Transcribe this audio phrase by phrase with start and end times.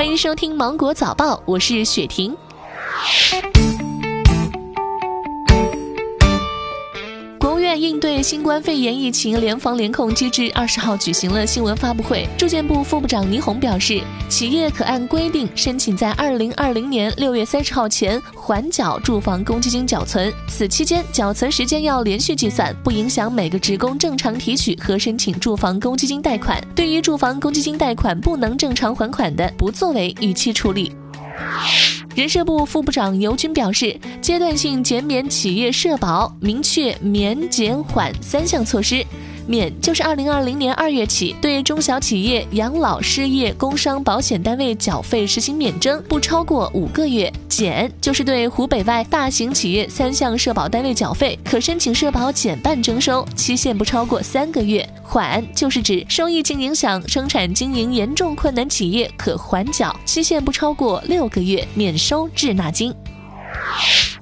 [0.00, 2.34] 欢迎收听《芒果早报》，我是雪婷。
[7.70, 12.28] 在应对新冠肺炎疫情联防联控机制，二十号举行了新闻发布会。
[12.36, 26.60] 住建部副部长倪虹表示，企业可按规定申请在二零二零年六月三十号前缓缴住房公积金缴存，此期间缴存时间要连续计算，不影响每个职工正常提取和申请住房公积金贷款。
[26.74, 30.90] 对于住房公积金贷款不能正常还款的，不作为逾期处理。
[32.14, 39.06] 人社部副部长尤军表示，阶段性减免企业社保，明确免、减、缓三项措施。
[39.50, 62.94] 免就是二零二零年二月起对中小企业养老、失业、工伤保险单位缴费实行免征，不超过五个月；减就是对湖北外大型企业三项社保单位缴费，可申请社保减半征收，期限不超过三个月；缓就是指受疫情影响、生产经营严重困难企业可缓缴，期限不超过六个月，免收滞纳金。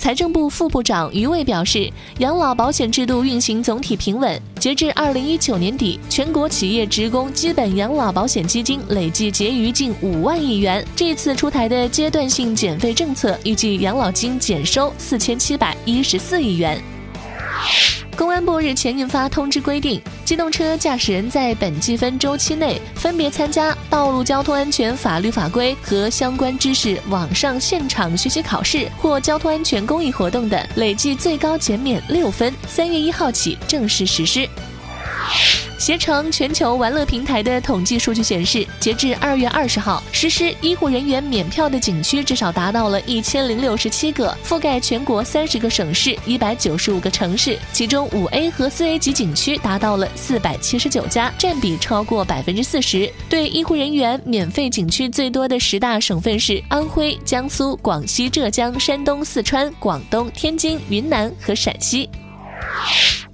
[0.00, 4.40] 财政部副部长余卫表示，养老保险制度运行总体平稳。
[4.58, 10.82] 截至二零一九年底，全国企业职工基本养老保险基金累计结余近五万亿元。
[10.96, 16.82] 这次出台的阶段性减费政策，预计养老金减收四千七百一十四亿元。
[18.20, 32.52] 公安部日前印发通知，规定机动车驾驶人在本记分周期内分别参加道路交通安全法律法规和相关知识网上现场学习考试或交通安全公益活动的，累计最高减免六分。
[32.68, 34.46] 三月一号起正式实施。
[35.80, 53.10] 携程全球玩乐平台的统计数据显示，截至二月二十号，实施医护人员免票的景区至少达到了一千零六十七个，覆盖全国三十个省市、一百九十五个城市，其中五 A 和四 A 级景区达到了四百七十九家，占比超过百分之四十。
[53.30, 62.06] 对医护人员免费景区最多的十大省份是安徽、江苏、广西、浙江、山东、四川、广东、天津、云南和陕西。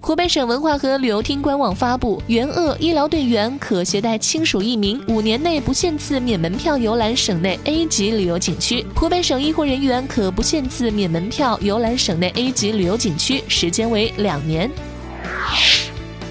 [0.07, 8.87] 湖北省文化和旅游厅官网发布，援鄂医疗队员可携带亲属一名，五年内不限次免门票游览省内 A 级旅游景区。
[8.95, 14.71] 湖北省医护人员可不限次免门票游览省内 A 级旅游景区，时间为两年。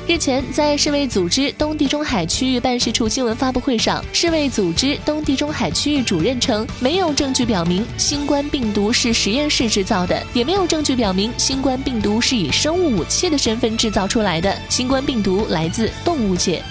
[0.08, 14.56] 日前，在世卫组织东地中海区域办事处新闻发布会上，世卫组织东地中海区域主任称，没有证据表明新冠病毒是实验室制造的，也没有证据表明新冠病毒是以生物武器的身份制造出来的。
[14.70, 16.62] 新冠病毒来自动物界。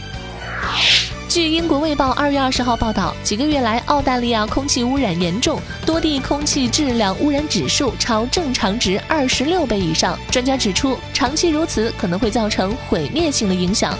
[1.34, 10.16] 据英国《卫报》二月二十号报道，几个月来，澳大利亚空气污染严重，多地空气质量污染指数超正常值二十六倍以上。
[10.30, 13.98] 专家指出，长期如此可能会造成毁灭性的影响。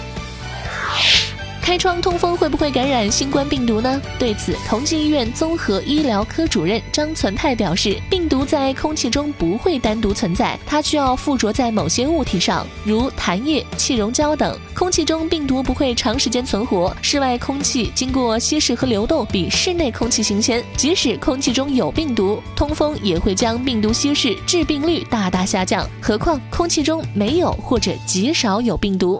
[1.65, 3.99] 开窗通风会不会感染新冠病毒呢？
[4.19, 14.55] 对此，同济医院综合医疗科主任张存泰表示，病毒在空气中不会单独存在，它需要附着在某些物体上，如痰液、气溶胶等。
[14.75, 20.63] 空气中病毒不会长时间存活，室外空气经过稀释和流动比室内空气新鲜。
[20.77, 25.89] 即使空气中有病毒，通风也会将病毒稀释，致病率大大下降。
[25.99, 29.19] 何况空气中没有或者极少有病毒。